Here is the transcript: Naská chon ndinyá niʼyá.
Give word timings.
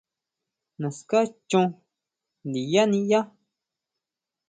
Naská 0.81 1.19
chon 1.49 1.65
ndinyá 2.47 2.83
niʼyá. 2.91 3.19